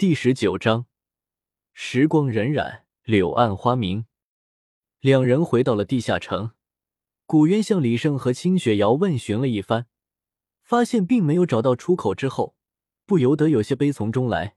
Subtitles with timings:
[0.00, 0.86] 第十九章，
[1.74, 4.06] 时光荏苒，柳暗花明。
[5.00, 6.52] 两人回到了地下城，
[7.26, 9.88] 古渊向李胜和清雪瑶问询了一番，
[10.62, 12.54] 发现并没有找到出口之后，
[13.04, 14.56] 不由得有些悲从中来。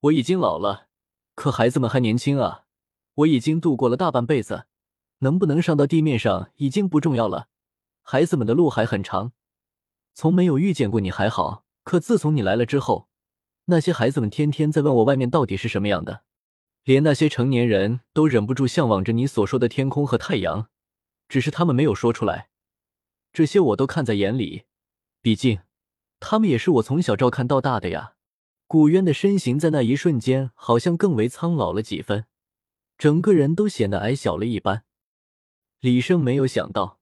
[0.00, 0.88] 我已经老了，
[1.34, 2.66] 可孩子们还年轻啊！
[3.14, 4.66] 我已经度过了大半辈子，
[5.20, 7.48] 能不能上到地面上已经不重要了，
[8.02, 9.32] 孩子们的路还很长。
[10.12, 13.08] 从没有遇见过你还好，可自从你来了之后。
[13.66, 16.22] 那些孩子们天天在问我外面到底是什么样的，
[16.84, 20.68] 连那些成年人都忍不住向往着你所说的天空和太阳，
[21.28, 22.50] 只是他们没有说出来。
[23.32, 24.64] 这些我都看在眼里，
[25.22, 25.60] 毕竟
[26.20, 28.12] 他们也是我从小照看到大的呀。
[28.66, 32.26] 古渊的身形在那一瞬间好像更为苍老了几分，
[32.98, 34.84] 整个人都显得矮小了一般。
[35.80, 37.00] 李胜没有想到。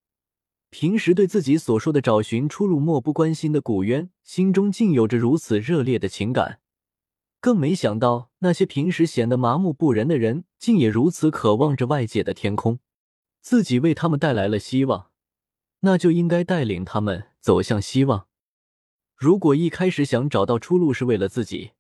[0.73, 6.61] 平时对自己所说的找寻出路漠不关心的古渊，心中竟有着如此热烈的情感，
[7.43, 12.79] 更没想到那些平时显得麻木不仁的人，竟也如此渴望着外界的天空。
[13.43, 15.11] 自己为他们带来了希望，
[15.81, 18.27] 那就应该带领他们走向希望。
[19.15, 21.73] 如果一开始想找到出路是为了自己，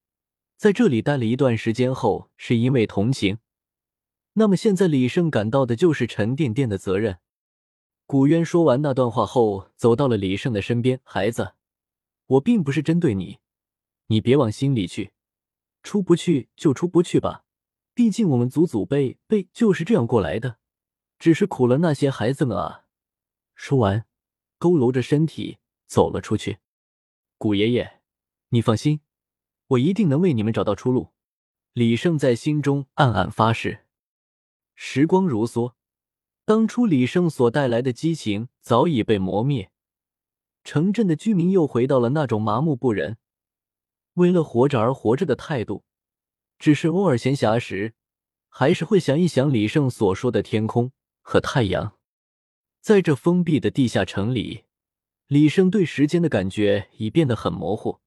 [0.58, 3.38] 在这里待了一段时间后是因为同情，
[4.34, 7.20] 那么现在李胜感到的就是沉甸甸的责任。
[8.06, 11.00] 古渊说完那段话后，走到了李胜的身边。
[11.02, 11.54] 孩子，
[12.26, 13.38] 我并不是针对你，
[14.08, 15.12] 你别往心里去。
[15.82, 17.44] 出不去就出不去吧，
[17.94, 20.58] 毕竟我们祖祖辈辈就是这样过来的，
[21.18, 22.84] 只是苦了那些孩子们啊。
[23.54, 24.04] 说完，
[24.58, 26.58] 佝偻着身体走了出去。
[27.38, 28.00] 古爷爷，
[28.50, 29.00] 你放心，
[29.68, 31.12] 我一定能为你们找到出路。
[31.72, 33.86] 李胜在心中暗暗发誓。
[34.74, 35.72] 时光如梭。
[36.44, 39.70] 当初李胜所带来的激情早已被磨灭，
[40.64, 43.16] 城镇的居民又回到了那种麻木不仁、
[44.14, 45.84] 为了活着而活着的态度。
[46.58, 47.94] 只是偶尔闲暇时，
[48.48, 51.96] 还是会想一想李胜所说的天空和太阳。
[52.80, 54.64] 在这封闭的地下城里，
[55.28, 58.00] 李胜对时间的感觉已变得很模糊，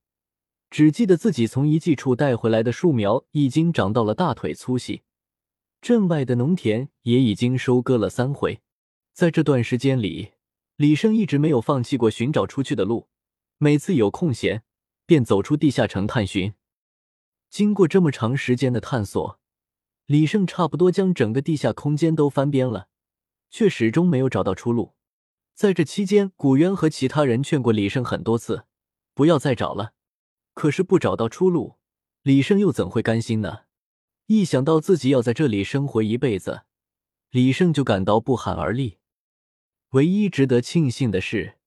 [0.69, 5.03] 只记得自己从遗迹处带回来的树苗已经长到了大腿粗细。
[5.85, 8.59] 镇外的农田也已经收割了三回，
[9.13, 10.31] 在这段时间里，
[10.77, 13.07] 李胜一直没有放弃过寻找出去的路。
[13.59, 14.63] 每次有空闲，
[15.05, 16.55] 便走出地下城探寻。
[17.51, 19.39] 经过这么长时间的探索，
[20.07, 22.87] 李胜差不多将整个地下空间都翻遍了，
[23.51, 24.95] 却始终没有找到出路。
[25.53, 28.65] 在这期间，古渊和其他人劝过李胜很多次，
[29.13, 29.93] 不要再找了。
[30.55, 31.75] 可是不找到出路，
[32.23, 33.65] 李胜又怎会甘心呢？
[34.27, 36.63] 一想到自己要在这里生活一辈子，
[37.29, 38.97] 李胜就感到不寒而栗。
[39.89, 41.59] 唯一值得庆幸的是，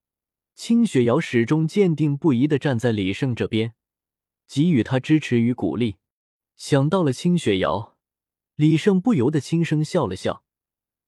[0.57, 3.75] 清雪瑶始终坚定不移的站在李胜这边，
[4.49, 5.99] 给予他支持与鼓励。
[6.57, 7.97] 想到了清雪瑶，
[8.57, 10.43] 李胜不由得轻声笑了笑。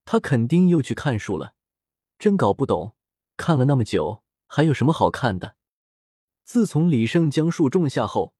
[0.04, 1.54] 他肯定又去看书了，
[2.16, 2.94] 真搞不懂，
[3.36, 5.56] 看了那么久，还有什么好看的？
[6.44, 8.34] 自从李胜将树种下后。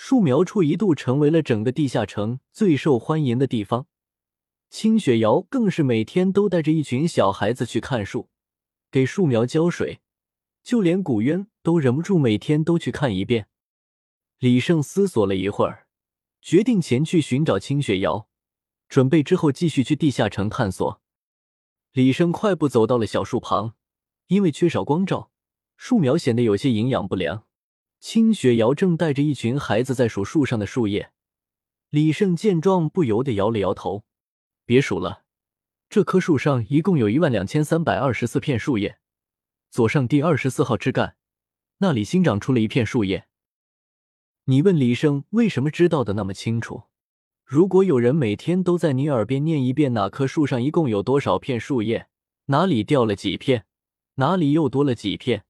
[0.00, 3.88] 树苗处一度成为了整个地下城最受欢迎的地方，
[4.70, 8.30] 清雪瑶更是每天都带着一群小孩子去看树，
[8.92, 9.98] 给树苗浇水，
[10.62, 13.48] 就连古渊都忍不住每天都去看一遍。
[14.38, 15.88] 李胜思索了一会儿，
[16.40, 18.28] 决定前去寻找清雪瑶，
[18.88, 21.02] 准备之后继续去地下城探索。
[21.90, 23.74] 李胜快步走到了小树旁，
[24.28, 25.32] 因为缺少光照，
[25.76, 27.47] 树苗显得有些营养不良。
[28.00, 31.10] 清雪瑶正带着一群孩子在数树上的树叶，
[31.90, 34.04] 李胜见状不由得摇了摇头
[34.64, 35.24] ：“别数了，
[35.88, 38.98] 这棵树上一共有一万两千三百二十四片树叶，
[39.68, 41.16] 左上第二十四号枝干
[41.78, 43.26] 那里新长出了一片树叶。
[44.44, 46.84] 你问李胜为什么知道的那么清楚？
[47.44, 52.08] 如果有人每天都在你耳边念一遍哪棵树上一共有多少片树叶，
[52.46, 53.66] 哪里掉了几片，
[54.14, 55.44] 哪里又多了几片，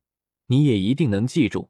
[0.46, 1.68] 你也一定能记住。”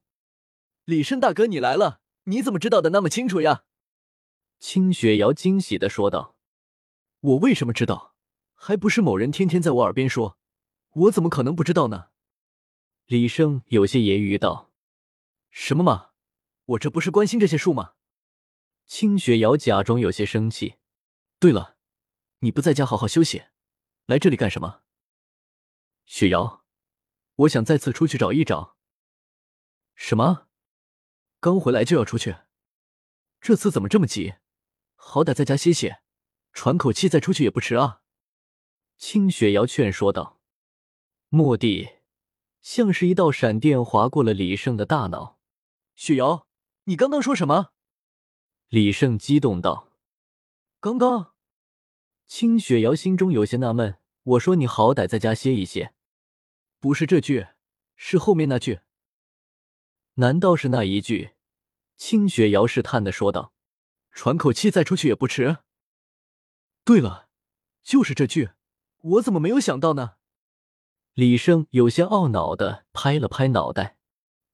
[0.89, 2.01] 李胜大哥，你来了！
[2.25, 3.65] 你怎么知道的那么清楚呀？
[4.59, 6.35] 清雪瑶惊喜的说道
[7.21, 8.15] ：“我为什么知道？
[8.55, 10.39] 还不是某人天天在我耳边说，
[10.93, 12.09] 我怎么可能不知道呢？”
[13.05, 14.73] 李胜有些揶揄道
[15.53, 16.13] ：“什么嘛，
[16.65, 17.93] 我这不是关心这些树吗？”
[18.89, 20.77] 清雪瑶假装有些生气
[21.39, 21.77] ：“对了，
[22.39, 23.43] 你不在家好好休息，
[24.07, 24.85] 来这里干什么？”
[26.09, 26.65] 雪瑶，
[27.35, 28.79] 我想再次出去找一找。
[29.95, 30.48] 什么？
[31.41, 32.37] 刚回来就要出去，
[33.41, 34.35] 这次怎么这么急？
[34.97, 36.01] 好歹在家歇歇，
[36.53, 38.03] 喘口气再出去也不迟啊。
[38.97, 40.41] 清雪瑶劝说道。
[41.31, 41.99] 蓦地，
[42.61, 45.39] 像是一道闪电划过了李胜的大脑。
[45.95, 46.49] 雪瑶，
[46.85, 47.73] 你刚刚说什么？
[48.69, 49.93] 李胜激动道
[50.81, 51.35] ：“刚刚？”
[52.27, 55.95] 清雪瑶心中有些纳闷：“我说你好歹在家歇一歇，
[56.81, 57.47] 不是这句，
[57.95, 58.81] 是后面那句。
[60.19, 61.31] 难道是那一句？”
[61.99, 63.53] 清雪瑶试探的说道
[64.13, 65.59] ：“喘口气再出去也不迟。”
[66.85, 67.29] 对了，
[67.83, 68.51] 就是这句，
[68.99, 70.15] 我怎么没有想到呢？
[71.15, 73.97] 李胜有些懊恼的拍了拍脑袋，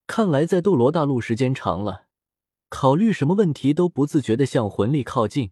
[0.07, 2.07] 看来在斗罗大陆时间长了，
[2.69, 5.51] 考虑什么问题都不自觉的向魂力靠近。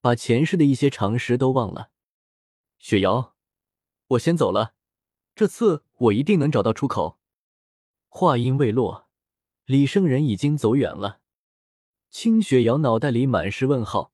[0.00, 1.90] 把前世的一些常识都忘了。
[2.78, 3.34] 雪瑶，
[4.08, 4.74] 我先走了，
[5.34, 7.18] 这次我一定能找到出口。
[8.08, 9.05] 话音未落，
[9.66, 11.18] 李胜人已经走远了。
[12.08, 14.12] 清雪瑶脑袋里满是问号，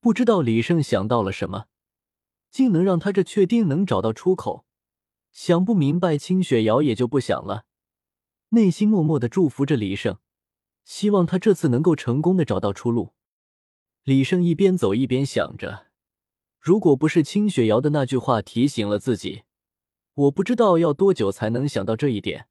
[0.00, 1.66] 不知道李胜想到了什么，
[2.50, 4.64] 竟能让他这确定能找到出口。
[5.30, 7.66] 想不明白，清雪瑶也就不想了，
[8.48, 10.16] 内心默默的祝福着李胜，
[10.86, 13.12] 希望他这次能够成功的找到出路。
[14.04, 15.88] 李胜一边走一边想着，
[16.58, 19.42] 如果不是清雪瑶的那句话提醒了自己，
[20.14, 22.47] 我不知道要多久才能想到这一点。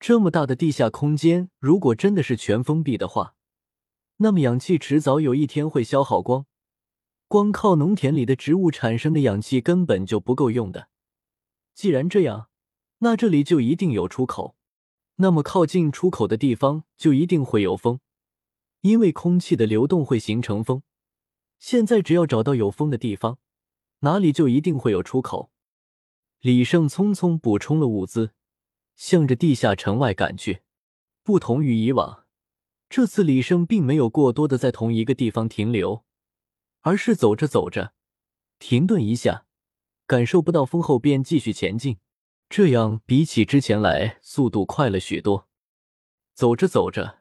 [0.00, 3.34] 这么大的地下空间，如果真的是全封闭的话，
[4.16, 6.46] 那么氧气迟早有一天会消耗光，
[7.28, 10.88] 光靠农田里的植物产生的氧气根本就不够用的。
[11.74, 12.48] 既然这样，
[13.00, 14.56] 那这里就一定有出口，
[15.16, 18.00] 那么靠近出口的地方就一定会有风，
[18.80, 20.82] 因为空气的流动会形成风。
[21.58, 23.38] 现在只要找到有风的地方，
[23.98, 25.50] 哪里就一定会有出口。
[26.40, 28.30] 李胜匆匆补充了物资，
[29.00, 30.60] 向着地下城外赶去。
[31.22, 32.26] 不同于以往，
[32.90, 36.04] 这次李胜并没有过多的在同一个地方停留，
[36.82, 37.94] 而是走着走着，
[38.58, 39.46] 停顿一下，
[40.06, 41.96] 感受不到风后便继续前进。
[42.50, 45.48] 这样比起之前来，速度快了许多。
[46.34, 47.20] 走着走着，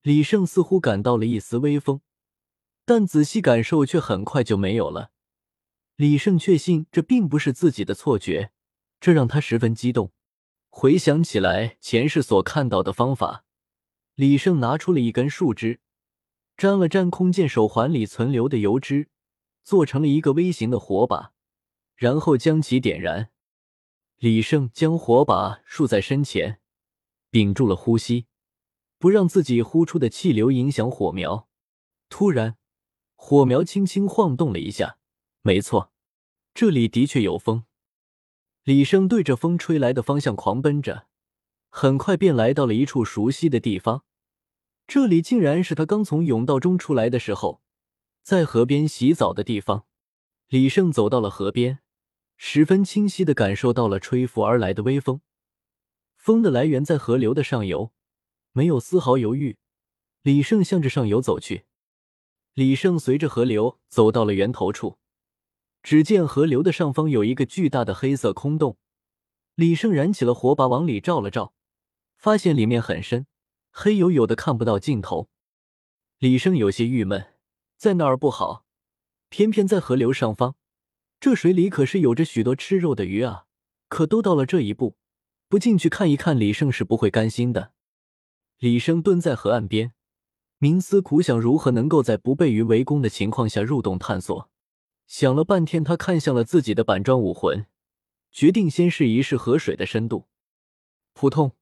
[0.00, 2.00] 李胜似乎感到了一丝微风。
[2.86, 5.10] 但仔细感受却很快就没有了。
[5.96, 8.50] 李胜确信这并不是自己的错觉，
[8.98, 10.10] 这让他十分激动。
[10.68, 13.44] 回想起来前世所看到的方法，
[14.14, 15.80] 李胜拿出了一根树枝，
[16.56, 19.08] 沾了沾空剑手环里存留的油脂，
[19.62, 21.32] 做成了一个微型的火把，
[21.96, 23.30] 然后将其点燃。
[24.18, 26.60] 李胜将火把竖在身前，
[27.30, 28.26] 屏住了呼吸，
[28.98, 31.48] 不让自己呼出的气流影响火苗。
[32.08, 32.56] 突然。
[33.20, 34.96] 火苗轻轻晃动了一下，
[35.42, 35.92] 没错，
[36.54, 37.64] 这里的确有风。
[38.68, 41.06] 李胜对着风吹来的方向狂奔着，
[41.70, 44.04] 很快便来到了一处熟悉的地方。
[44.86, 47.62] 这里竟然是他刚从甬道中出来的时候，
[48.22, 49.86] 在河边洗澡的地方。
[50.48, 51.78] 李胜走到了河边，
[52.36, 55.22] 十分清晰的感受到了吹拂而来的微风。
[56.18, 57.94] 风的来源在河流的上游，
[58.52, 59.56] 没有丝毫犹豫，
[60.20, 61.64] 李胜向着上游走去。
[62.52, 64.98] 李胜随着河流走到了源头处，
[65.82, 68.76] 只见河流的上方有一个巨大的黑色空洞。
[69.54, 71.52] 李胜燃起了火把，往里照了照，
[72.16, 73.26] 发现里面很深，
[73.70, 75.28] 黑黝黝的，看不到尽头。
[76.18, 77.34] 李胜有些郁闷，
[77.76, 78.64] 在那儿不好，
[79.28, 80.54] 偏偏在河流上方，
[81.20, 83.46] 这水里可是有着许多吃肉的鱼啊！
[83.88, 84.96] 可都到了这一步，
[85.48, 87.72] 不进去看一看，李胜是不会甘心的。
[88.58, 89.92] 李胜蹲在河岸边。
[90.60, 94.50] 冥思苦想，如何能够在不被鱼围攻的情况下入洞探索？
[95.08, 97.64] 想了半天，他看向了自己的板砖武魂，
[98.30, 100.28] 决定先试一试河水的深度。
[101.14, 101.56] 扑通，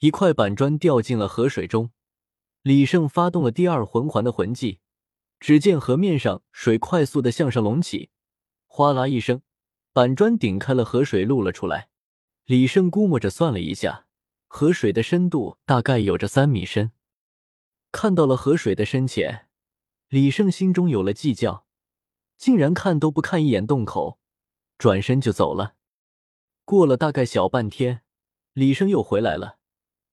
[0.00, 1.90] 一块板砖掉进了河水中。
[2.60, 4.80] 李胜发动了第二魂环的魂技，
[5.40, 8.10] 只见河面上水快速的向上隆起，
[8.66, 9.40] 哗啦一声，
[9.94, 11.88] 板砖顶开了河水，露了出来。
[12.44, 14.04] 李胜估摸着算了一下，
[14.46, 16.92] 河水的深度大概有着三米深。
[17.90, 19.48] 看到了河水的深浅，
[20.08, 21.64] 李胜心中有了计较，
[22.40, 24.18] 竟然看都不看一眼洞口，
[24.78, 25.74] 转身就走了。
[26.64, 28.00] 过了大概小半天，
[28.54, 29.58] 李胜又回来了。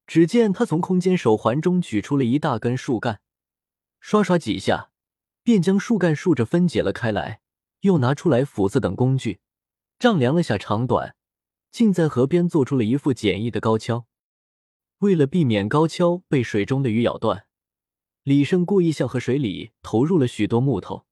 [0.06, 3.22] 只见他从空间手环中取出了一大根树干，
[4.02, 4.92] 刷刷几下，
[5.42, 7.40] 便将树干竖着分解了开来，
[7.82, 9.40] 又拿出来斧子等工具，
[9.98, 11.16] 丈量了下长短，
[11.72, 14.06] 竟在河边做出了一副简易的高跷。
[14.98, 17.46] 为了避免高跷被水中的鱼咬断。
[18.24, 21.07] 李胜故意向河水里投入了许多木头，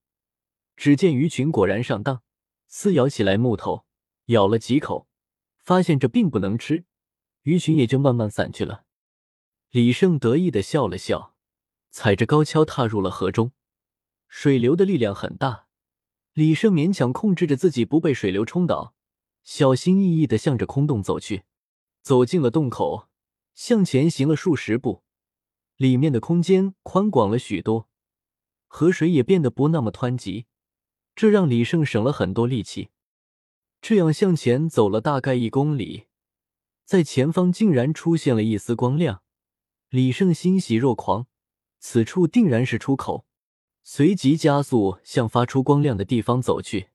[0.76, 2.22] 只见鱼群果然上当，
[2.68, 3.86] 撕咬起来木头，
[4.26, 5.08] 咬了几口，
[5.58, 6.86] 发现这并不能吃，
[7.44, 8.86] 鱼群也就慢慢散去了。
[9.72, 11.36] 李胜得意的笑了笑，
[11.92, 13.52] 踩着高跷踏入了河中。
[14.28, 15.68] 水流的力量很大，
[16.34, 18.94] 李胜勉强控制着自己不被水流冲倒，
[19.44, 21.44] 小心翼翼的向着空洞走去。
[22.02, 23.08] 走进了洞口，
[23.54, 25.04] 向前行了数十步。
[25.78, 27.90] 里面的空间宽广了许多，
[28.68, 30.46] 河水也变得不那么湍急，
[31.16, 32.90] 这让李胜省了很多力气。
[33.82, 36.06] 这样向前走了大概一公里，
[36.84, 39.22] 在前方竟然出现了一丝光亮，
[39.90, 41.28] 李胜欣喜若狂，
[41.80, 43.26] 此处定然是出口，
[43.84, 46.90] 随即加速向发出光亮的地方走去。